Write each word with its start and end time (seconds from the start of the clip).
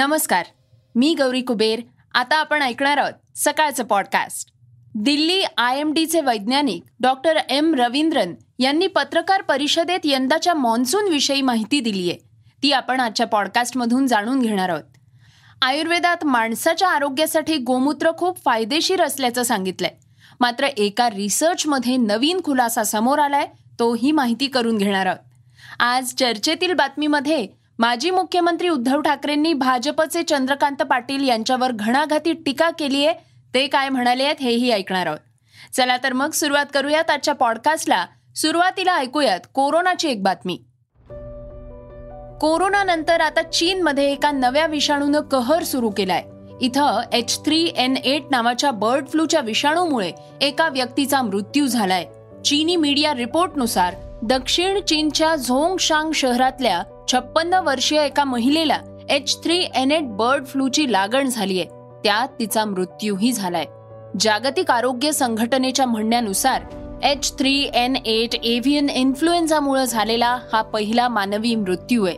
नमस्कार 0.00 0.46
मी 0.94 1.14
गौरी 1.14 1.40
कुबेर. 1.40 1.80
आता 2.14 2.36
आपण 2.36 2.62
ऐकणार 2.62 2.96
आहोत 2.96 3.12
सकाळचं 3.36 3.84
पॉडकास्ट 3.84 4.48
दिल्ली 4.94 5.44
आय 5.58 5.80
एम 5.80 5.92
डीचे 5.92 6.20
वैज्ञानिक 6.20 6.82
डॉक्टर 7.00 7.36
एम 7.36 7.74
रवींद्रन 7.74 8.34
यांनी 8.58 8.86
पत्रकार 8.86 9.42
परिषदेत 9.42 10.00
यंदाच्या 10.04 10.54
मान्सूनविषयी 10.54 11.42
माहिती 11.42 11.80
दिली 11.80 12.10
आहे. 12.10 12.18
ती 12.62 12.72
आपण 12.72 13.00
आजच्या 13.00 13.26
पॉडकास्टमधून 13.26 14.06
जाणून 14.06 14.40
घेणार 14.42 14.68
आहोत. 14.68 14.82
आयुर्वेदात 15.62 16.24
माणसाच्या 16.24 16.88
आरोग्यासाठी 16.88 17.56
गोमूत्र 17.56 18.10
खूप 18.18 18.38
फायदेशीर 18.44 19.02
असल्याचं 19.02 19.42
सांगितलंय. 19.42 19.90
मात्र 20.40 20.64
एका 20.64 21.10
रिसर्चमध्ये 21.10 21.96
नवीन 21.96 22.40
खुलासा 22.44 22.82
समोर 22.82 23.18
आलाय 23.18 23.46
तो 23.78 23.94
ही 23.94 24.12
माहिती 24.12 24.46
करून 24.46 24.78
घेणार 24.78 25.06
आहोत. 25.06 25.18
आज 25.80 26.14
चर्चेतील 26.14 26.72
बातमीमध्ये 26.72 27.59
माजी 27.80 28.10
मुख्यमंत्री 28.10 28.68
उद्धव 28.68 29.00
ठाकरेंनी 29.00 29.52
भाजपचे 29.52 30.22
चंद्रकांत 30.22 30.82
पाटील 30.82 31.28
यांच्यावर 31.28 31.72
घणाघाती 31.72 32.32
टीका 32.32 32.70
केली 32.70 33.06
आहे. 33.06 33.14
ते 33.54 33.66
काय 33.66 33.88
म्हणाले 33.88 34.24
आहेत 34.24 34.42
हेही 34.42 34.70
ऐकणार 34.70 35.06
आहोत. 35.06 35.18
चला 35.74 35.96
तर 35.96 36.12
मग 36.12 36.30
सुरुवात 36.30 36.66
करूयात 36.74 37.10
आजच्या 37.10 37.34
पॉडकास्टला 37.34 38.06
सुरुवातीला 38.36 38.96
ऐकूयात 38.96 39.40
कोरोनाची 39.54 40.08
एक 40.08 40.22
बातमी. 40.22 40.56
कोरोनानंतर 42.40 43.20
आता 43.20 43.42
चीनमध्ये 43.42 44.12
एका 44.12 44.30
नव्या 44.30 44.66
विषाणूनं 44.66 45.20
कहर 45.20 45.62
सुरू 45.62 45.90
केलाय. 45.90 46.22
इथं 46.60 47.00
एच 47.12 47.44
थ्री 47.44 47.72
एन 47.76 47.96
एट 47.96 48.22
नावाच्या 48.30 48.70
बर्ड 48.70 49.08
फ्लूच्या 49.08 49.40
विषाणूमुळे 49.40 50.12
एका 50.40 50.68
व्यक्तीचा 50.68 51.22
मृत्यू 51.22 51.66
झालाय. 51.66 52.04
चीनी 52.44 52.76
मीडिया 52.76 53.14
रिपोर्टनुसार 53.14 53.94
दक्षिण 54.22 54.80
चीनच्या 54.80 55.36
झोंगशांग 55.36 56.12
शहरातल्या 56.12 56.82
छप्पन्न 57.12 57.54
वर्षीय 57.54 58.00
एका 58.00 58.24
महिलेला 58.24 58.78
H 59.10 59.44
three 59.44 59.66
N 59.74 59.90
eight 59.92 60.04
bird 60.04 60.46
फ्लूची 60.46 60.92
लागण 60.92 61.28
झालीय 61.28 61.64
त्यात 62.04 62.28
तिचा 62.38 62.64
मृत्यूही 62.64 63.32
झालाय. 63.32 63.64
जागतिक 64.20 64.70
आरोग्य 64.70 65.12
संघटनेच्या 65.12 65.86
म्हणण्यानुसार 65.86 66.62
H 67.02 67.38
three 67.38 67.70
N 67.74 67.96
eight 67.96 68.34
avian 68.34 68.88
इन्फ्लुएन्झामुळे 68.88 69.86
झालेला 69.86 70.38
हा 70.52 70.62
पहिला 70.62 71.08
मानवी 71.08 71.54
मृत्यू 71.54 72.06
आहे. 72.06 72.16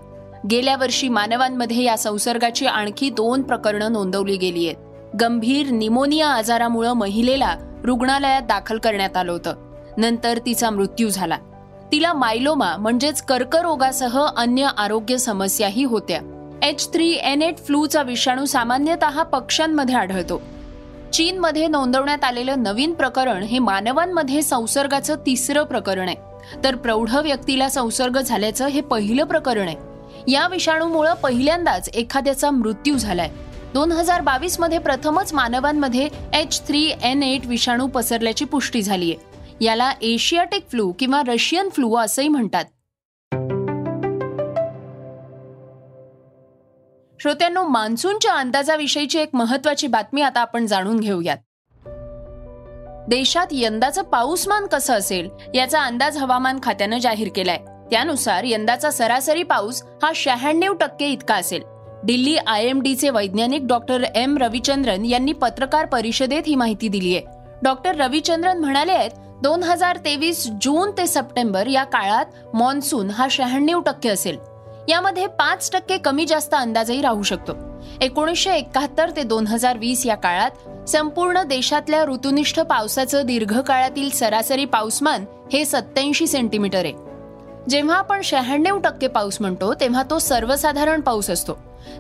गेल्या 0.51 0.77
वर्षी 0.77 1.09
मानवांमध्ये 1.09 1.83
या 1.83 1.99
संसर्गाची 1.99 2.67
आणखी 2.67 3.11
दोन 3.11 3.43
प्रकरणं 3.43 3.93
नोंदवली 3.93 4.37
गेली 4.37 4.69
आहेत. 4.69 4.77
गंभीर 5.21 5.71
निमोनिया 5.71 6.29
आजारामुळे 6.29 6.93
महिलेला 6.93 7.55
रुग्णालयात 7.85 8.43
दाखल 8.43 8.79
करण्यात 8.79 9.17
आलं 9.17 9.33
होतं. 9.33 9.55
नंतर 9.97 10.39
तिचा 10.47 10.71
मृत्यू 10.71 11.09
झाला. 11.09 11.39
तिला 11.93 12.13
मायलोमा 12.13 12.77
म्हणजेच 12.77 13.23
कर्करोगासह 13.23 14.27
अन्य 14.37 14.69
आरोग्य 14.79 15.19
समस्याही 15.19 15.85
होत्या. 15.85 16.21
एच 16.63 16.93
थ्री 16.93 17.19
एन 17.23 17.43
एट 17.43 17.59
फ्लूचा 17.59 18.03
विषाणू 18.03 18.45
सामान्यतः 18.45 19.23
पक्ष्यांमध्ये 19.23 19.95
आढळतो. 19.95 20.43
चीनमध्ये 21.13 21.67
नोंदवण्यात 21.67 22.25
आलेलं 22.25 22.63
नवीन 22.63 22.93
प्रकरण 22.93 23.43
हे 23.43 23.59
मानवांमध्ये 23.59 24.43
संसर्गाचं 24.43 25.15
तिसरं 25.27 25.63
प्रकरण 25.63 26.09
आहे. 26.09 26.17
तर 26.65 26.75
प्रौढ 26.75 27.11
व्यक्तीला 27.11 27.69
संसर्ग 27.69 28.19
झाल्याचं 28.19 28.67
हे 28.67 28.81
पहिलं 28.81 29.25
प्रकरण 29.25 29.69
आहे. 29.69 29.77
या 30.29 30.49
विषाणूमुळं 30.49 31.15
पहिल्यांदाच 31.15 31.89
एखाद्याचा 31.89 32.51
मृत्यू 32.51 32.97
झालाय. 32.97 33.31
दोन 33.75 33.93
हजार 33.93 34.21
बावीसमध्ये 34.21 34.79
प्रथमच 34.79 35.35
मानवांमध्ये 35.35 36.09
एच 36.35 36.67
थ्री 36.67 36.93
एन 37.03 37.23
एट 37.23 37.47
विषाणू 37.47 37.87
पसरल्याची 37.87 38.45
पुष्टी 38.45 38.83
झाली 38.83 39.13
आहे 39.13 39.32
याला 39.61 39.93
एशियाटिक 40.03 40.69
फ्लू 40.71 40.93
किंवा 40.99 41.23
रशियन 41.27 41.69
फ्लू 41.69 41.97
असंही 41.97 42.29
म्हणतात. 42.29 42.65
श्रोत्यांनो 47.21 47.65
मान्सूनच्या 47.65 48.33
अंदाजाविषयीची 48.33 49.19
एक 49.19 49.29
महत्वाची 49.33 49.87
बातमी 49.87 50.23
आता 50.23 50.41
आपण 50.41 50.67
जाणून 50.67 51.01
घेऊयात. 51.01 51.37
देशात 53.09 53.47
यंदाचं 53.51 54.03
पाऊसमान 54.03 54.67
कसं 54.67 54.95
असेल 54.95 55.29
याचा 55.55 55.83
अंदाज 55.83 56.17
हवामान 56.17 56.59
खात्यानं 56.63 56.99
जाहीर 56.99 57.29
केलाय. 57.37 57.59
त्यानुसार 57.91 58.45
यंदाचा 58.47 58.91
सरासरी 58.91 59.43
पाऊस 59.43 59.83
हा 60.03 60.13
शहाण्णव 60.15 60.73
टक्के 60.73 61.07
इतका 61.07 61.35
असेल. 61.35 61.63
दिल्ली 62.05 62.37
आय 62.37 62.65
एम 62.65 62.83
डीचे 62.83 63.11
वैज्ञानिक 63.11 63.63
डॉक्टर 63.65 64.03
एम 64.15 64.39
रविचंद्रन 64.39 65.05
यांनी 65.05 65.33
पत्रकार 65.33 65.87
परिषदेत 65.87 66.43
ही 66.47 66.55
माहिती 66.55 66.89
दिली 66.89 67.17
आहे 67.17 67.27
डॉक्टर 67.63 67.97
रविचंद्रन 67.97 68.59
म्हणाले 68.59 68.93
आहेत 68.93 69.11
दोन 69.43 69.63
हजार 69.63 69.97
तेवीस 69.97 70.47
जून 70.63 70.91
ते 70.91 71.07
सप्टेंबर 71.07 71.67
या 71.67 71.83
काळात 71.85 72.55
मॉन्सून 72.55 73.09
हा 73.11 73.27
शहाण्णव 73.31 73.81
टक्के 73.81 74.09
असेल. 74.09 74.37
यामध्ये 74.89 75.27
पाच 75.39 75.71
टक्के 75.73 75.97
कमी 75.99 76.27
जास्त 76.27 76.55
अंदाजही 76.55 77.01
राहू 77.03 77.23
शकतो. 77.23 77.53
एकोणीसशे 78.01 78.55
एकाहत्तर 78.57 79.11
ते 79.17 79.23
दोन 79.23 79.47
हजार 79.47 79.79
वीस 79.79 80.05
या 80.07 80.15
काळात 80.15 80.89
संपूर्ण 80.89 81.43
देशातल्या 81.43 82.05
ऋतुनिष्ठ 82.05 82.61
पावसाचं 82.61 83.27
दीर्घकाळातील 83.27 84.11
सरासरी 84.11 84.65
पाऊसमान 84.65 85.25
हे 85.53 85.65
सत्याऐंशी 85.65 86.27
सेंटीमीटर 86.27 86.85
आहे. 86.85 86.93
जेव्हा 87.71 87.97
आपण 87.97 88.21
शहाण्णव 88.25 88.79
टक्के 88.79 89.09
पाऊस 89.09 89.41
म्हणतो 89.41 89.73
तेव्हा 89.75 90.03
तो 90.03 90.19
सर्वसाधारण 90.19 91.01
पाऊस 91.01 91.31
असतो. 91.31 91.59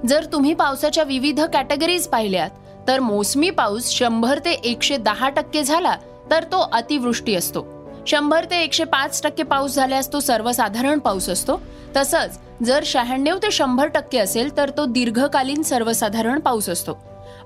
जर 0.09 0.25
तुम्ही 0.33 0.55
पावसाच्या 0.55 1.05
विविध 1.05 1.41
कॅटेगरीज 1.41 2.07
पाहिल्यात 2.07 2.87
तर 2.89 3.01
मोसमी 3.01 3.51
पाऊस 3.51 3.91
शंभर 3.91 4.39
ते 4.39 4.53
एकशे 4.53 4.97
दहा 4.97 5.29
टक्के 5.29 5.63
झाला 5.63 5.97
तर 6.31 6.44
तो 6.44 6.60
अतिवृष्टी 6.72 7.34
असतो. 7.34 7.66
शंभर 8.06 8.44
ते 8.44 8.62
एकशे 8.62 8.84
पाच 8.84 9.21
टक्के 9.22 9.43
पाऊस 9.43 9.75
झाल्यास 9.75 10.12
तो 10.12 10.21
सर्वसाधारण 10.21 10.99
पाऊस 10.99 11.28
असतो. 11.28 11.60
तसंच 11.97 12.38
जर 12.65 12.83
शहाण्णव 12.87 13.38
ते 13.43 13.50
शंभर 13.50 13.87
टक्के 13.87 14.19
असेल 14.19 14.56
तर 14.56 14.71
तो 14.77 14.84
दीर्घकालीन 14.87 15.62
सर्वसाधारण 15.62 16.41
पाऊस 16.41 16.69
असतो. 16.69 16.99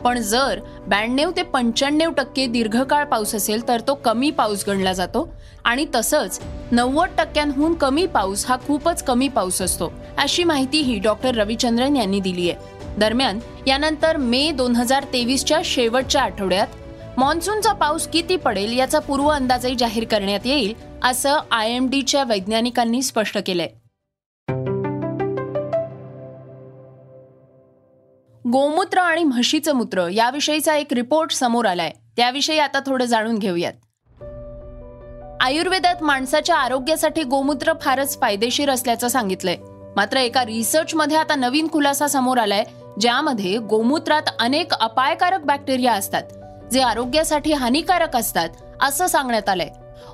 पण 0.05 0.19
जर 0.21 0.61
ब्याण्णव 0.89 1.31
ते 1.37 1.43
पंच्याण्णव 1.43 2.11
टक्के 2.11 2.47
दीर्घकाळ 2.47 3.05
पाऊस 3.05 3.35
असेल 3.35 3.67
तर 3.69 3.81
तो 3.89 3.95
कमी 3.95 4.31
पाऊस 4.31 4.65
गणला 4.69 4.93
जातो. 4.93 5.29
आणि 5.65 5.87
तसंच 5.95 6.41
नव्वद 6.73 7.09
टक्क्यांहून 7.19 7.75
कमी 7.75 8.07
पाऊस 8.07 8.45
हा 8.47 8.57
खूपच 8.67 9.03
कमी 9.05 9.29
पाऊस 9.29 9.61
असतो 9.63 9.93
अशी 10.19 10.45
माहिती 10.45 10.81
ही 10.81 10.99
डॉक्टर 10.99 11.35
रविचंद्रन 11.35 11.97
यांनी 11.97 12.21
दिली 12.21 12.51
आहे 12.51 12.99
दरम्यान 12.99 13.39
यानंतर 13.67 14.17
मे 14.17 14.51
दोन 14.51 14.77
हजार 14.77 15.05
तेवीसच्या 15.13 15.61
शेवटच्या 15.65 16.23
आठवड्यात 16.23 16.67
मान्सूनचा 17.17 17.73
पाऊस 17.73 18.09
किती 18.09 18.37
पडेल 18.37 18.79
याचा 18.79 18.99
पूर्व 18.99 19.29
अंदाजही 19.29 19.75
जाहीर 19.75 20.05
करण्यात 20.05 20.41
येईल 20.45 20.75
असं 21.05 21.39
आय 21.51 21.71
एम 21.71 21.89
डीच्या 21.91 22.25
वैज्ञानिकांनी 22.25 23.03
स्पष्ट 23.03 23.39
केलंय. 23.47 23.69
गोमूत्र 28.49 28.99
आणि 28.99 29.25
म्हशीचं 29.25 29.73
मूत्र 29.73 30.09
याविषयीचा 30.09 30.77
एक 30.77 30.93
रिपोर्ट 30.93 31.31
समोर 31.31 31.67
आलाय. 31.67 31.93
त्याविषयी 32.17 32.59
आता 32.59 32.81
थोडं 32.87 33.05
जाणून 33.05 33.39
घेऊयात. 33.39 33.73
आयुर्वेदात 35.41 36.03
माणसाच्या 36.03 36.57
आरोग्यासाठी 36.57 37.23
गोमूत्र 37.23 37.73
फारच 37.81 38.21
फायदेशीर 38.21 38.71
असल्याचं 38.71 39.09
सांगितलंय. 39.09 39.57
मात्र 39.97 40.17
एका 40.17 40.45
रिसर्चमध्ये 40.45 41.17
आता 41.17 41.35
नवीन 41.35 41.69
खुलासा 41.73 42.07
समोर 42.07 42.39
आलाय 42.39 42.65
ज्यामध्ये 43.01 43.59
गोमूत्रात 43.59 44.23
अनेक 44.41 44.73
अपायकारक 44.73 45.41
बॅक्टेरिया 45.41 45.93
असतात. 45.93 46.23
जे 46.73 46.81
आरोग्यासाठी 46.81 47.53
हानिकारक 47.53 48.17
असतात 48.17 48.49
असं 48.81 49.07
सांगण्यात 49.07 49.49
आलंय. 49.49 49.69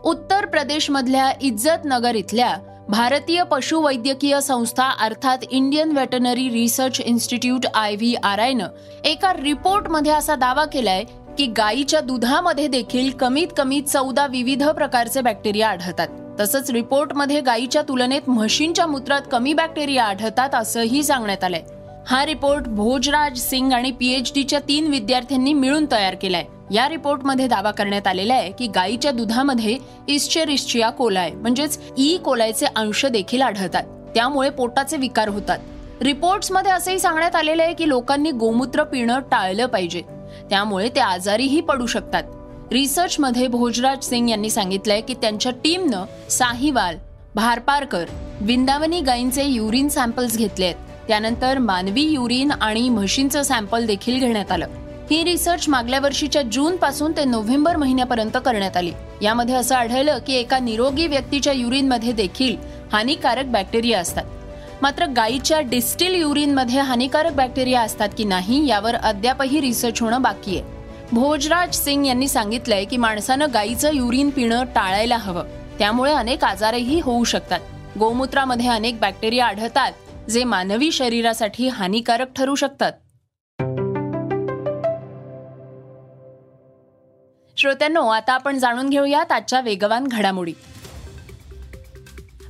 उत्तर 0.05 0.47
प्रदेशमधल्या 0.47 1.31
इज्जत 1.41 1.85
नगर 1.85 2.15
इथल्या 2.15 2.57
भारतीय 2.89 3.43
पशुवैद्यकीय 3.43 4.41
संस्था 4.41 4.85
अर्थात 5.01 5.39
Indian 5.51 5.93
Veterinary 5.93 6.49
Research 6.49 7.01
Institute 7.01 7.67
I 7.75 7.95
V 7.97 8.15
R 8.15 8.39
आयनं 8.39 8.67
एका 9.05 9.33
रिपोर्टमध्ये 9.33 10.13
असा 10.13 10.35
दावा 10.35 10.65
केलाय 10.65 11.05
की 11.39 11.47
गायीच्या 11.47 12.01
दुधामध्ये 12.01 12.67
देखील 12.67 13.11
कमीत 13.11 13.49
कमी 13.57 13.81
चौदा 13.81 14.27
विविध 14.27 14.69
प्रकारचे 14.69 15.21
बॅक्टेरिया 15.21 15.69
आढळतात. 15.69 16.09
तसंच 16.41 16.71
रिपोर्टमध्ये 16.71 17.41
गायीच्या 17.41 17.83
तुलनेत 17.83 18.23
म्हशींच्या 18.27 18.87
मूत्रात 18.87 19.21
कमी 19.33 19.53
बॅक्टेरिया 19.53 20.05
आढळतात 20.05 20.55
असंही 20.55 21.03
सांगण्यात 21.03 21.45
आलंय. 21.45 21.63
हा 22.09 22.27
रिपोर्ट 22.27 22.65
भोजराज 22.67 23.39
सिंग 23.39 23.73
आणि 23.73 23.91
पीएचडीच्या 23.91 24.59
तीन 24.59 24.87
विद्यार्थ्यांनी 24.87 25.53
मिळून 25.53 25.87
तयार 25.93 26.15
केलाय. 26.15 26.45
या 26.71 26.89
रिपोर्टमध्ये 26.89 27.47
दावा 27.47 27.71
करण्यात 27.71 28.07
आलेला 28.07 28.35
आहे 28.35 28.51
की 28.51 28.67
गायीच्या 28.67 29.11
दुधामध्ये 29.11 29.79
इस्चेरिस्चिया 30.09 30.91
कोलाय 30.91 31.31
म्हणजेच 31.31 31.79
ई 31.99 32.17
कोलायचे 32.17 32.67
अंश 32.77 33.07
देखील 33.07 33.43
आढळतात. 33.43 33.83
त्यामुळे 34.15 34.51
पोटाचे 34.51 34.97
विकार 34.97 35.29
होतात. 35.29 35.59
रिपोर्ट्समध्ये 36.01 36.73
असंही 36.73 36.99
सांगण्यात 36.99 37.37
आलेलं 37.37 37.63
आहे 37.63 37.75
की 37.75 37.89
लोकांनी 37.89 38.31
गोमूत्र 38.31 38.85
पिणं 38.85 39.21
टाळलं 39.21 39.67
पाहिजे. 39.67 40.03
त्यामुळे 40.51 40.89
ते 40.89 41.01
आजारीही 41.01 41.61
पडू 41.61 41.87
शकतात. 41.87 42.23
रिसर्चमध्ये 42.73 43.47
भोजराज 43.47 44.05
सिंग 44.05 44.31
यांनी 44.31 44.51
सांगितलंय 44.51 45.01
की 45.01 45.15
त्यांच्या 45.15 45.53
टीमनं 45.53 46.05
साहिवाल 46.31 46.97
भारपारकर 47.35 48.05
विंदावनी 48.41 49.01
गायींचे 49.01 49.45
युरिन 49.45 49.89
सॅम्पल्स 49.89 50.37
घेतले 50.39 50.65
आहेत. 50.65 50.92
त्यानंतर 51.13 51.59
मानवी 51.59 52.03
युरिन 52.03 52.53
आणि 52.61 52.89
म्हशींचं 52.89 53.43
सॅम्पल 53.43 53.87
देखील 53.87 54.19
घेण्यात 54.19 54.53
आलं. 54.53 54.67
ही 55.11 55.25
रिसर्च 55.25 55.69
मागल्या 55.69 56.01
वर्षीच्या 56.01 56.43
जून 56.43 56.77
पासून 56.77 57.13
ते 57.13 57.25
नोव्हेंबर 57.25 57.77
महिन्यापर्यंत 57.77 58.39
करण्यात 58.45 58.77
आली. 58.77 58.93
यामध्ये 59.23 59.55
असं 59.55 59.75
आढळलं 59.75 60.19
की 60.27 60.35
एका 60.35 60.59
निरोगी 60.59 61.07
व्यक्तीच्या 61.07 61.53
युरिनमध्ये 61.53 62.13
देखील 62.13 62.57
हानिकारक 62.93 63.45
बॅक्टेरिया 63.45 64.01
असतात. 64.01 64.25
मात्र 64.83 65.07
गायीच्या 65.07 65.61
डिस्टिल 65.61 66.15
युरिनमध्ये 66.15 66.81
हानिकारक 66.81 67.33
बॅक्टेरिया 67.33 67.81
असतात 67.81 68.09
की 68.19 68.25
नाही 68.25 68.67
यावर 68.67 68.95
अद्यापही 68.95 69.61
रिसर्च 69.61 70.03
होणं 70.03 70.23
बाकी 70.23 70.59
आहे. 70.59 70.69
भोजराज 71.13 71.75
सिंग 71.75 72.07
यांनी 72.07 72.29
सांगितलंय 72.29 72.85
की 72.85 72.97
माणसानं 72.97 73.47
गायीचं 73.55 73.95
युरिन 73.95 74.31
पिणं 74.31 74.65
टाळायला 74.65 75.17
हवं. 75.17 75.45
त्यामुळे 75.79 76.13
अनेक 76.13 76.45
आजारही 76.45 77.01
होऊ 77.01 77.25
शकतात. 77.25 77.61
गोमूत्रामध्ये 77.99 78.69
अनेक 78.69 79.01
बॅक्टेरिया 79.01 79.47
आढळतात. 79.47 79.93
जे 80.31 80.45
मानवी 80.45 80.93
शरीरासाठी 80.93 81.69
हानिकारक 81.69 82.33
ठरू 82.37 82.55
शकतात. 82.55 82.93
श्रोत्यांनो 87.57 88.07
आता 88.09 88.33
आपण 88.33 88.59
जाणून 88.59 88.89
घेऊयात 88.91 89.33
आजच्या 89.33 89.61
वेगवान 89.61 90.07
घडामोडी. 90.07 90.53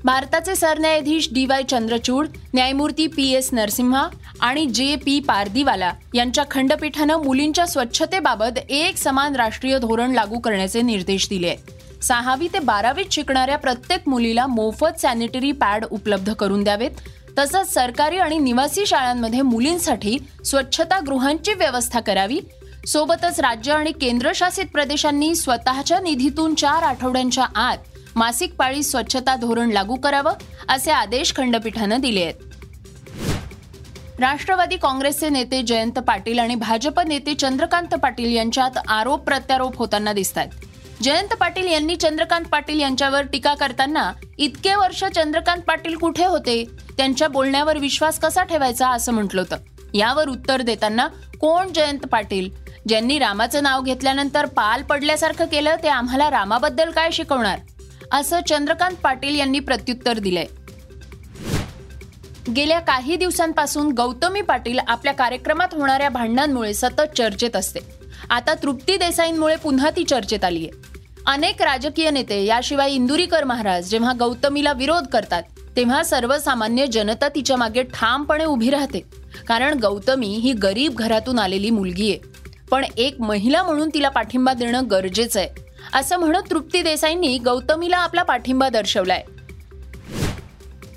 भारताचे 0.04 0.54
सरन्यायाधीश 0.54 1.28
डी 1.32 1.46
वाय 1.46 1.62
चंद्रचूड 1.62 2.26
न्यायमूर्ती 2.54 3.06
पी 3.06 3.32
एस 3.32 3.48
नरसिम्हा 3.52 4.08
आणि 4.40 4.66
जे 4.66 4.96
पी 4.96 5.20
पारदीवाला 5.20 5.92
यांच्या 6.14 6.44
खंडपीठानं 6.50 7.16
मुलींच्या 7.16 7.66
स्वच्छतेबाबत 7.66 8.58
एक 8.68 8.96
समान 8.96 9.36
राष्ट्रीय 9.36 9.78
धोरण 9.78 10.10
लागू 10.10 10.38
करण्याचे 10.38 10.82
निर्देश 10.82 11.28
दिले 11.28 11.48
आहेत. 11.48 12.02
सहावी 12.04 12.48
ते 12.48 12.58
बारावीत 12.58 13.04
शिकणाऱ्या 13.10 13.58
प्रत्येक 13.58 14.08
मुलीला 14.08 14.46
मोफत 14.46 15.00
सॅनिटरी 15.00 15.52
पॅड 15.52 15.84
उपलब्ध 15.90 16.32
करून 16.32 16.64
द्यावेत. 16.64 16.90
तसंच 17.38 17.72
सरकारी 17.74 18.18
आणि 18.18 18.38
निवासी 18.38 18.86
शाळांमध्ये 18.86 19.42
मुलींसाठी 19.42 20.18
स्वच्छतागृहांची 20.44 21.52
व्यवस्था 21.52 22.00
करावी. 22.00 22.40
सोबतच 22.86 23.40
राज्य 23.40 23.72
आणि 23.72 23.92
केंद्रशासित 23.92 24.66
प्रदेशांनी 24.72 25.34
स्वतःच्या 25.34 26.00
निधीतून 26.00 26.54
चार 26.54 26.82
आठवड्यांच्या 26.82 27.44
आत 27.54 27.78
मासिक 28.16 28.54
पाळी 28.54 28.82
स्वच्छता 28.82 29.36
धोरण 29.36 29.70
लागू 29.70 29.94
करावं 29.94 30.32
असे 30.68 30.90
आदेश 30.90 31.34
खंडपीठानं 31.36 32.00
दिले 32.00 32.22
आहेत. 32.22 32.34
राष्ट्रवादी 34.18 34.76
काँग्रेसचे 34.76 35.28
नेते 35.28 35.62
जयंत 35.62 35.98
पाटील 35.98 36.38
आणि 36.38 36.54
भाजप 36.54 37.00
नेते 37.00 37.34
चंद्रकांत 37.34 37.94
पाटील 37.94 38.36
यांच्यात 38.36 38.78
आरोप 38.88 39.20
प्रत्यारोप 39.20 39.76
होताना 39.76 40.12
दिसत 40.12 40.38
आहेत 40.38 40.66
जयंत 41.02 41.32
पाटील 41.40 41.66
यांनी 41.66 41.96
चंद्रकांत 41.96 42.44
पाटील 42.44 42.80
यांच्यावर 42.80 43.22
टीका 43.22 43.54
करताना 43.54 44.12
इतके 44.38 44.74
वर्ष 44.74 45.04
चंद्रकांत 45.04 45.62
पाटील 45.62 45.96
कुठे 45.96 46.24
होते? 46.24 46.64
त्यांच्या 46.96 47.28
बोलण्यावर 47.28 47.78
विश्वास 47.78 48.18
कसा 48.20 48.42
ठेवायचा 48.42 48.88
असं 48.88 49.12
म्हटलं 49.12 49.40
होतं. 49.40 49.56
यावर 49.94 50.28
उत्तर 50.28 50.62
देताना 50.62 51.06
कोण 51.40 51.72
जयंत 51.72 52.06
पाटील? 52.06 52.48
ज्यांनी 52.88 53.18
रामाचं 53.18 53.62
नाव 53.62 53.82
घेतल्यानंतर 53.82 54.46
पाल 54.46 54.82
पडल्यासारखं 54.82 55.44
केलं 55.44 55.76
ते 55.82 55.88
आम्हाला 55.88 56.30
रामाबद्दल 56.30 56.90
काय 56.90 57.10
शिकवणार? 57.10 57.58
असं 58.12 58.40
चंद्रकांत 58.48 58.96
पाटील 58.96 59.38
यांनी 59.38 59.60
प्रत्युत्तर 59.60 60.18
दिलंय. 60.18 60.46
गेल्या 62.56 62.80
काही 62.80 63.16
दिवसांपासून 63.16 63.92
गौतमी 63.92 64.40
पाटील 64.40 64.78
आपल्या 64.78 65.12
कार्यक्रमात 65.12 65.74
होणाऱ्या 65.74 66.08
भांडणांमुळे 66.08 66.74
सतत 66.74 67.16
चर्चेत 67.16 67.56
असते. 67.56 67.80
आता 68.30 68.54
तृप्ती 68.54 68.96
देसाईंमुळे 68.96 69.56
पुन्हा 69.56 69.90
ती 69.90 70.04
चर्चेत 70.04 70.44
आली 70.44 70.68
आहे 70.68 70.91
अनेक 71.26 71.62
राजकीय 71.62 72.10
नेते 72.10 72.44
याशिवाय 72.44 72.92
इंदुरीकर 72.92 73.44
महाराज 73.44 73.90
जेव्हा 73.90 74.12
गौतमीला 74.18 74.72
विरोध 74.72 75.06
करतात 75.06 75.42
तेव्हा 75.76 76.02
सर्वसामान्य 76.02 76.86
जनता 76.86 77.28
तिच्यामागे 77.28 77.82
ठामपणे 77.82 78.44
उभी 78.44 78.70
राहते. 78.70 79.00
कारण 79.48 79.78
गौतमी 79.78 80.26
ही 80.26 80.52
गरीब 80.52 80.94
घरातून 80.94 81.38
आलेली 81.38 81.70
मुलगी 81.70 82.10
आहे. 82.10 82.18
पण 82.70 82.84
एक 82.96 83.20
महिला 83.20 83.62
म्हणून 83.62 83.90
तिला 83.94 84.08
पाठिंबा 84.08 84.52
देणं 84.52 84.90
गरजेचं 84.90 85.40
आहे. 85.40 85.48
असं 85.94 86.16
म्हणत 86.16 86.50
तृप्ती 86.50 86.82
देसाईंनी 86.82 87.38
गौतमीला 87.38 87.96
आपला 87.96 88.22
पाठिंबा 88.22 88.68
दर्शवलाय. 88.68 89.22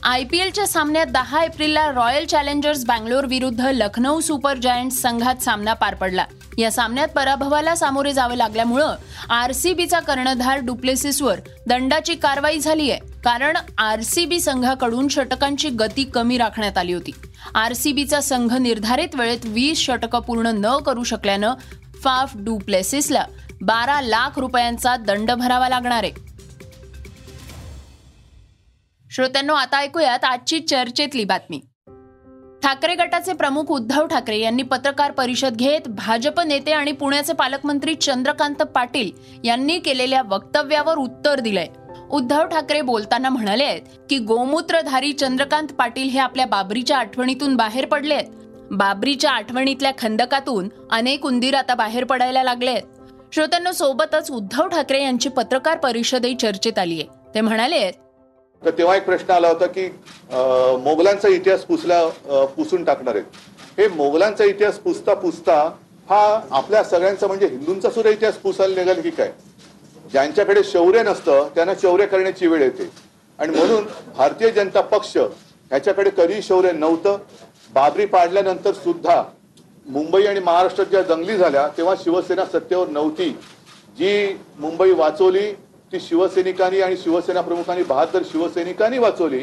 आय 0.04 0.24
पी 0.24 0.38
एलच्या 0.38 0.68
सामन्यात 0.68 1.06
दहा 1.06 1.44
एप्रिलला 1.44 1.92
रॉयल 1.92 2.26
चॅलेंजर्स 2.26 2.86
बँगलोर 2.86 3.26
विरुद्ध 3.26 3.62
लखनौ 3.62 4.20
सुपर 4.20 4.58
जायंट्स 4.58 5.02
संघात 5.02 5.36
सामना 5.36 5.74
पार 5.74 5.96
पडला. 5.96 6.26
या 6.58 6.72
सामन्यात 6.72 7.08
पराभवाला 7.08 7.76
सामोरे 7.76 8.14
जावे 8.14 8.38
लागल्यामुळं 8.38 8.96
आरसीबीचा 9.30 10.00
कर्णधार 10.00 10.60
डुप्लेसिसवर 10.60 11.40
दंडाची 11.68 12.16
कारवाई 12.16 12.60
झाली 12.60 12.92
आहे. 12.92 13.00
कारण 13.24 13.58
आरसीबी 13.78 14.40
संघाकडून 14.40 15.08
षटकांची 15.08 15.70
गती 15.70 16.04
कमी 16.04 16.38
राखण्यात 16.38 16.78
आली 16.78 16.94
होती. 16.94 17.12
आरसीबीचा 17.56 18.22
संघ 18.22 18.54
निर्धारित 18.54 19.16
वेळेत 19.16 19.46
वीस 19.46 19.80
षटकं 19.80 20.20
पूर्ण 20.20 20.52
न 20.54 20.78
करू 20.78 21.04
शकल्यानं 21.04 21.54
फाफ 22.04 22.38
डुप्लेसिसला 22.38 23.26
बारा 23.62 24.02
लाख 24.02 24.40
रुपयांचा 24.40 24.96
दंड 24.98 25.32
भरावा 25.32 25.70
लागणार 25.70 26.04
आहे. 26.04 26.12
श्रोत्यांनो 29.12 29.54
आता 29.54 29.78
ऐकूयात 29.78 30.26
आजची 30.26 30.60
चर्चेतली 30.60 31.24
बातमी. 31.24 31.62
ठाकरे 32.66 32.94
गटाचे 32.96 33.34
प्रमुख 33.34 33.72
उद्धव 33.72 34.06
ठाकरे 34.08 34.38
यांनी 34.38 34.64
पत्रकार 34.64 35.12
परिषद 35.12 35.56
घेत 35.56 35.88
भाजप 35.88 36.40
नेते 36.42 36.72
आणि 36.72 36.92
पुण्याचे 36.92 37.34
पालकमंत्री 37.34 37.94
चंद्रकांत 37.96 38.62
पाटील 38.76 39.10
यांनी 39.44 39.78
केलेल्या 39.80 40.22
वक्तव्यावर 40.30 40.98
उत्तर 40.98 41.40
दिलंय. 41.40 41.68
उद्धव 42.10 42.46
ठाकरे 42.46 42.82
बोलताना 42.82 43.30
म्हणाले 43.30 43.64
आहेत 43.64 43.82
की 44.10 44.18
गोमूत्रधारी 44.20 45.12
चंद्रकांत 45.14 45.68
पाटील 45.72 46.10
हे 46.10 46.20
आपल्या 46.20 46.46
बाबरीच्या 46.46 46.98
आठवणीतून 46.98 47.56
बाहेर 47.56 47.86
पडले 47.86 48.14
आहेत 48.14 48.72
बाबरीच्या 48.72 49.32
आठवणीतल्या 49.32 49.92
खंदकातून 49.98 50.70
अनेक 50.92 51.26
उंदीर 51.26 51.56
आता 51.56 51.76
बाहेर 51.76 52.04
पडायला 52.04 52.44
लागले 52.44 52.72
आहेत 52.72 53.34
श्रोत्यांना 53.34 53.72
सोबतच 53.74 54.32
उद्धव 54.32 54.68
ठाकरे 54.68 55.04
यांची 55.04 55.30
पत्रकार 55.30 55.78
परिषदही 55.78 56.36
चर्चेत 56.36 56.80
आली 56.80 57.00
आहे 57.02 57.34
ते 57.36 57.42
म्हणाले 57.42 57.76
आहेत 57.76 58.05
तर 58.66 58.72
तेव्हा 58.78 58.96
एक 58.96 59.06
प्रश्न 59.06 59.32
आला 59.34 59.48
होता 59.48 59.66
की 59.68 59.88
मोगलांचा 60.84 61.28
इतिहास 61.28 61.64
पुसला 61.66 62.06
पुसून 62.56 62.84
टाकणार 62.84 63.16
आहेत. 63.16 63.26
हे 63.78 63.88
मोगलांचा 63.88 64.44
इतिहास 64.44 64.78
पुसता 64.80 65.14
पुसता 65.14 65.58
हा 66.10 66.40
आपल्या 66.52 66.84
सगळ्यांचा 66.84 67.28
म्हणजे 67.28 67.48
हिंदूंचा 67.48 67.90
सुद्धा 67.90 68.12
इतिहास 68.12 68.36
पुसायला 68.38 68.76
निघाल 68.76 69.02
की 69.02 69.10
काय? 69.10 69.32
ज्यांच्याकडे 70.12 70.64
शौर्य 70.64 71.04
नसतं 71.04 71.48
त्यांना 71.56 71.74
शौर्य 71.82 72.06
करण्याची 72.06 72.48
वेळ 72.48 72.62
येते. 72.62 72.90
आणि 73.40 73.56
म्हणून 73.56 73.86
भारतीय 74.18 74.50
जनता 74.52 74.82
पक्ष 74.82 75.16
ह्याच्याकडे 75.18 76.10
कधी 76.18 76.42
शौर्य 76.42 76.72
नव्हतं. 76.72 77.18
बाबरी 77.74 78.06
पाडल्यानंतर 78.06 78.74
सुद्धा 78.74 79.24
मुंबई 79.86 80.26
आणि 80.26 80.40
महाराष्ट्रात 80.40 80.88
ज्या 80.88 81.02
दंगली 81.04 81.38
झाल्या 81.38 81.68
तेव्हा 81.78 81.96
शिवसेना 82.04 82.46
सत्तेवर 82.46 82.88
नव्हती. 82.88 83.30
जी 83.98 84.38
मुंबई 84.60 84.92
वाचवली 84.92 85.52
ती 85.96 86.00
शिवसैनिकांनी 86.00 86.80
आणि 86.82 86.96
शिवसेना 86.98 87.42
प्रमुखांनी 87.42 87.84
बहात्तर 87.84 88.24
शिवसैनिकांनी 88.32 88.98
वाचवली. 89.00 89.40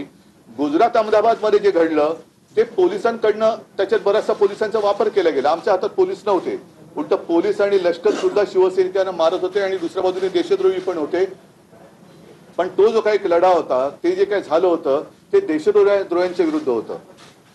गुजरात 0.49 0.97
अहमदाबादमध्ये 0.97 1.59
जे 1.59 1.71
घडलं 1.71 2.14
ते 2.56 2.62
पोलिसांकडनं 2.76 3.54
त्याच्यात 3.76 4.00
बराचसा 4.04 4.32
पोलिसांचा 4.32 4.78
वापर 4.78 5.09
केला 5.09 5.30
गेला. 5.30 5.50
आमच्या 5.50 5.73
हातात 5.73 5.90
पोलीस 5.97 6.23
नव्हते. 6.26 6.59
उलट 6.97 7.14
पोलीस 7.28 7.61
आणि 7.61 7.78
लष्कर 7.85 8.11
सुद्धा 8.14 8.42
शिवसैनिकांना 8.52 9.11
मारत 9.11 9.42
होते 9.42 9.61
आणि 9.61 9.76
दुसऱ्या 9.76 10.02
बाजूने 10.02 10.28
देशद्रोही 10.28 10.80
पण 10.80 10.99
होते. 10.99 11.25
पण 12.56 12.68
तो 12.68 12.88
जो 12.88 13.00
काही 13.00 13.30
लढा 13.30 13.49
होता 13.49 13.88
ते 14.02 14.14
जे 14.14 14.25
काही 14.25 14.42
झालं 14.42 14.66
होतं 14.66 15.02
ते 15.32 15.40
देशद्रोह्यांच्या 15.40 16.47
विरुद्ध 16.47 16.68
होतं. 16.68 16.99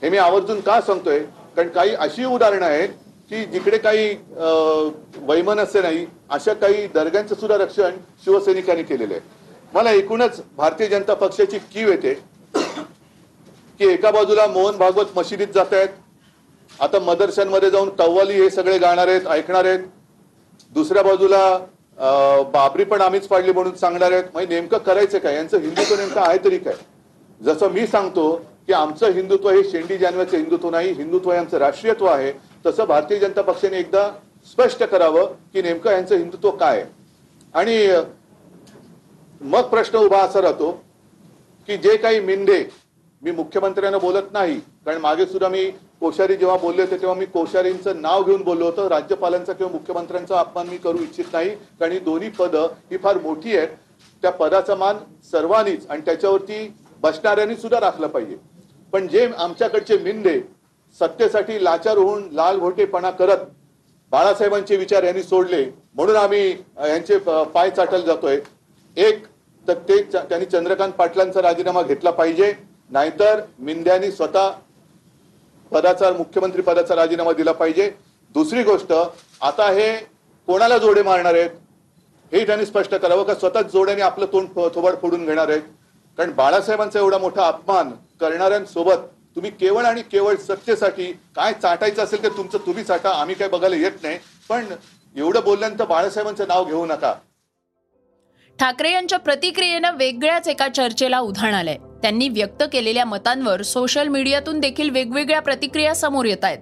हे 0.02 0.10
मी 0.10 0.18
आवर्जून 0.18 0.60
का 0.62 0.80
सांगतोय? 0.82 1.20
कारण 1.56 1.68
काही 1.70 1.94
अशी 1.96 2.26
उदाहरणं 2.26 2.66
आहेत 2.66 2.90
की 3.32 3.44
जिकडे 3.46 3.78
काही 3.78 4.16
वैमनस्य 5.28 5.82
नाही 5.82 6.06
अशा 6.30 6.54
काही 6.54 6.86
दर्ग्यांचं 6.88 7.36
सुद्धा 7.36 7.58
रक्षण 7.58 7.96
शिवसैनिकांनी 8.26 8.84
केलेलं 8.84 9.14
आहे. 9.14 9.22
मला 9.74 9.92
एकूणच 9.92 10.42
भारतीय 10.58 10.88
जनता 10.88 11.14
पक्षाची 11.14 11.58
कीव 11.74 11.90
येते 11.92 12.14
की 13.80 13.88
एका 13.88 14.12
बाजूला 14.12 14.46
मोहन 14.48 14.78
भागवत 14.78 15.18
मशिदीत 15.18 15.48
जात 15.56 15.74
आहेत. 15.74 15.88
आता 16.72 17.00
मदरशांमध्ये 17.00 17.70
जाऊन 17.72 17.90
कव्वाली 17.90 18.34
हे 18.34 18.50
सगळे 18.50 18.78
गाणार 18.78 19.08
आहेत 19.08 19.28
ऐकणार 19.30 19.66
आहेत. 19.66 19.80
दुसऱ्या 20.74 21.04
बाजूला 21.04 21.58
बाबरी 22.54 22.84
पण 22.84 23.02
आम्हीच 23.02 23.28
पाडली 23.28 23.52
म्हणून 23.52 23.76
सांगणार 23.76 24.12
आहेत. 24.12 24.24
म्हणजे 24.34 24.56
नेमकं 24.56 24.78
करायचं 24.78 25.20
काय? 25.20 25.36
यांचं 25.36 25.58
हिंदुत्व 25.60 25.96
नेमकं 25.96 26.22
आहे 26.22 26.38
तरी 26.46 26.58
काय? 26.58 26.76
जसं 27.42 27.72
मी 27.72 27.88
सांगतो 27.88 28.34
की 28.68 28.74
आमचं 28.74 29.12
हिंदुत्व 29.14 29.50
हे 29.50 29.64
शेंडी 29.72 29.98
जानव्याचं 29.98 30.38
हिंदुत्व 30.38 30.70
नाही 30.70 30.92
हिंदुत्व 30.92 31.32
हे 31.32 31.38
आमचं 31.38 31.58
राष्ट्रीयत्व 31.58 32.06
आहे. 32.06 32.32
तसं 32.68 32.86
भारतीय 32.86 33.20
जनता 33.20 33.42
पक्षाने 33.42 33.80
एकदा 33.80 34.10
स्पष्ट 34.52 34.84
करावं 34.84 35.34
की 35.54 35.62
नेमकं 35.62 35.92
यांचं 35.92 36.16
हिंदुत्व 36.16 36.50
काय 36.52 36.86
आणि 37.54 37.78
मग 39.42 39.70
प्रश्न 39.70 39.98
उभा 39.98 40.22
असा 40.22 40.42
राहतो 40.42 40.72
की 41.70 41.78
जे 41.78 41.96
काही 41.98 42.20
मेंढे 42.20 42.64
मी 43.22 43.32
मुख्यमंत्र्यांना 43.32 43.98
बोलत 43.98 44.32
नाही 44.34 44.60
कारण 44.86 45.00
मागे 45.02 45.26
सुद्धा 45.26 45.48
मी 45.50 45.70
कोश्यारी 46.00 46.36
जेव्हा 46.36 46.58
बोलले 46.58 46.82
होते 46.82 46.98
तेव्हा 47.02 47.16
मी 47.18 47.26
कोश्यारींचं 47.26 48.02
नाव 48.02 48.24
घेऊन 48.24 48.42
बोललो 48.44 48.66
होतो 48.66 48.90
राज्यपालांचा 48.90 49.54
किंवा 49.54 49.72
मुख्यमंत्र्यांचा 49.72 50.40
अपमान 50.40 50.68
मी 50.68 50.78
करू 50.78 50.98
इच्छित 50.98 51.26
नाही 51.34 51.50
कारण 51.50 51.92
ही 51.92 52.00
दोन्ही 52.00 52.30
पदं 52.30 52.68
ही 52.92 52.98
फार 52.98 53.18
मोठी 53.18 53.58
आहेत. 53.58 53.68
त्या 54.24 54.32
पदाचा 54.32 54.76
मान 54.76 54.98
सर्वांनीच 55.32 55.88
आणि 55.90 56.02
त्याच्यावरती 56.02 56.76
बसणाऱ्यांनी 57.02 57.56
सुद्धा 57.56 57.80
राखलं 57.80 58.08
पाहिजे. 58.08 58.36
पण 58.94 59.08
जे 59.08 59.26
आमच्याकडचे 59.38 59.98
मिंदे 59.98 60.40
सत्तेसाठी 60.96 61.64
लाचार 61.64 61.98
होऊन 61.98 62.28
लाल 62.32 62.60
भोटेपणा 62.60 63.12
करत 63.12 63.46
बाळासाहेबांचे 64.12 64.76
विचार 64.78 65.04
यांनी 65.04 65.24
सोडले 65.24 65.64
म्हणून 65.96 66.16
आम्ही 66.16 66.50
यांचे 66.80 67.18
पाय 67.54 67.70
चाटल 67.70 68.02
जातोय. 68.02 68.40
एक 68.98 69.26
तर 69.66 69.74
ते 69.88 70.02
त्यांनी 70.12 70.46
चंद्रकांत 70.46 70.94
पाटलांचा 70.94 71.42
राजीनामा 71.42 71.82
घेतला 71.82 72.12
पाहिजे 72.12 72.54
नाहीतर 72.90 73.42
मिंद्यांनी 73.60 74.12
स्वतः 74.12 74.50
पदाचा 75.72 76.12
मुख्यमंत्री 76.12 76.62
पदाचा 76.62 76.96
राजीनामा 76.96 77.32
दिला 77.34 77.52
पाहिजे. 77.52 77.90
दुसरी 78.36 78.64
गोष्ट 78.64 78.94
आता 79.42 79.70
हे 79.72 79.96
कोणाला 80.48 80.78
जोडे 80.78 81.02
मारणार 81.04 81.36
आहेत? 81.36 81.50
हे 82.32 82.46
त्यांनी 82.46 82.66
स्पष्ट 82.66 82.96
करावं 82.96 83.24
का? 83.24 83.34
स्वतःच 83.34 83.72
जोड्याने 83.72 84.02
आपलं 84.02 84.26
तोंड 84.26 84.48
थोबाड 84.76 84.96
फोडून 85.02 85.26
घेणार 85.26 85.50
आहेत? 85.50 85.62
कारण 86.18 86.32
बाळासाहेबांचा 86.36 87.00
एवढा 87.00 87.18
मोठा 87.18 87.48
अपमान 87.48 87.92
करणाऱ्यांसोबत 88.20 89.06
तुम्ही 89.38 89.52
केवळ 89.52 89.86
आणि 89.86 90.02
केवळ 90.02 90.36
सत्तेसाठी 90.36 91.12
काय 91.36 91.54
चाटायचं 91.54 92.04
असेल 92.04 92.24
ते 92.24 92.30
तुमचं 92.30 92.58
तुम्ही 92.58 92.84
चाटा 92.84 93.10
आम्ही 93.10 93.36
काय 93.36 93.48
बघायला 93.48 93.76
येत 93.76 93.92
नाही. 94.04 94.18
पण 94.50 94.66
एवढं 95.16 95.40
बोलल्यानंतर 95.44 95.86
बाळासाहेबांचं 95.86 96.48
नाव 96.48 96.66
घेऊ 96.66 96.86
नका. 96.86 97.14
ठाकरे 98.60 98.92
यांच्या 98.92 99.20
प्रतिक्रियेनं 99.20 99.96
वेगळ्याच 99.96 100.48
एका 100.48 100.68
चर्चेला 100.68 101.20
उधाण 101.20 101.54
आलंय. 101.54 101.78
त्यांनी 102.02 102.30
व्यक्त 102.30 102.64
केलेल्या 102.74 103.06
मतांवर 103.06 103.62
सोशल 103.62 104.08
मीडियातून 104.08 104.60
देखील 104.60 104.90
वेगवेगळ्या 104.90 105.42
प्रतिक्रिया 105.42 105.96
समोर 105.96 106.26
येत 106.26 106.44
आहेत. 106.44 106.58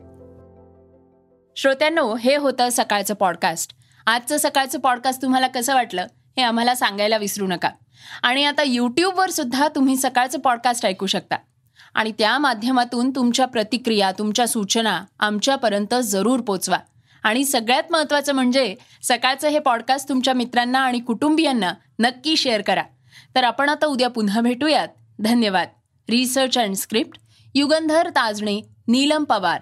श्रोत्यांनो 1.57 2.15
हे 2.15 2.35
होतं 2.35 2.69
सकाळचं 2.71 3.13
पॉडकास्ट 3.13 3.75
आजचं 4.07 4.37
सकाळचं 4.37 4.79
पॉडकास्ट 4.79 5.21
तुम्हाला 5.21 5.47
कसं 5.47 5.73
वाटलं 5.73 6.07
हे 6.37 6.41
आम्हाला 6.41 6.75
सांगायला 6.75 7.17
विसरू 7.17 7.47
नका. 7.47 7.69
आणि 8.23 8.45
आता 8.45 8.63
यूट्यूबवर 8.63 9.29
सुद्धा 9.29 9.67
तुम्ही 9.67 9.97
सकाळचं 9.97 10.39
पॉडकास्ट 10.39 10.85
ऐकू 10.85 11.05
शकता. 11.05 11.35
आणि 11.93 12.11
त्या 12.11 12.37
माध्यमातून 12.37 13.09
तुमच्या 13.09 13.45
प्रतिक्रिया 13.45 14.11
तुमच्या 14.11 14.47
सूचना 14.47 15.03
आमच्यापर्यंत 15.19 15.95
जरूर 16.03 16.39
पोचवा. 16.39 16.77
आणि 17.23 17.45
सगळ्यात 17.45 17.83
महत्त्वाचं 17.91 18.33
म्हणजे 18.33 18.75
सकाळचं 19.03 19.47
हे 19.47 19.59
पॉडकास्ट 19.59 20.09
तुमच्या 20.09 20.33
मित्रांना 20.33 20.79
आणि 20.79 20.99
कुटुंबियांना 20.99 21.73
नक्की 21.99 22.35
शेअर 22.35 22.61
करा. 22.61 22.83
तर 23.35 23.43
आपण 23.43 23.69
आता 23.69 23.85
उद्या 23.85 24.09
पुन्हा 24.09 24.41
भेटूयात. 24.41 24.87
धन्यवाद. 25.19 25.67
Research 26.09 26.57
and 26.57 26.75
script 26.75 27.19
Yugandhar 27.55 28.09
Tajane 28.09 28.61
Neelam 28.87 29.23
Pawar. 29.23 29.61